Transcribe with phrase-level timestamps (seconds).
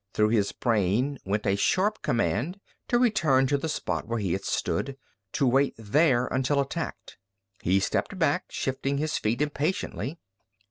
[0.15, 4.43] Through his brain went a sharp command to return to the spot where he had
[4.43, 4.97] stood,
[5.33, 7.19] to wait there until attacked.
[7.61, 10.17] He stepped back, shifting his feet impatiently.